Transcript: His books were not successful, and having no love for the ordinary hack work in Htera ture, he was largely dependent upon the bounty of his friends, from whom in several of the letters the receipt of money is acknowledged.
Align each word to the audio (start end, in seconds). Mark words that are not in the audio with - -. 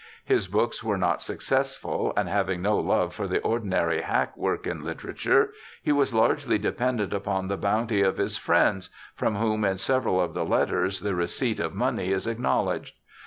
His 0.25 0.47
books 0.47 0.83
were 0.83 0.97
not 0.97 1.21
successful, 1.21 2.11
and 2.17 2.27
having 2.27 2.59
no 2.59 2.79
love 2.79 3.13
for 3.13 3.27
the 3.27 3.39
ordinary 3.41 4.01
hack 4.01 4.35
work 4.35 4.65
in 4.65 4.81
Htera 4.81 5.15
ture, 5.15 5.49
he 5.83 5.91
was 5.91 6.11
largely 6.11 6.57
dependent 6.57 7.13
upon 7.13 7.47
the 7.49 7.55
bounty 7.55 8.01
of 8.01 8.17
his 8.17 8.35
friends, 8.35 8.89
from 9.13 9.35
whom 9.35 9.63
in 9.63 9.77
several 9.77 10.19
of 10.19 10.33
the 10.33 10.43
letters 10.43 11.01
the 11.01 11.13
receipt 11.13 11.59
of 11.59 11.75
money 11.75 12.11
is 12.11 12.25
acknowledged. 12.25 12.95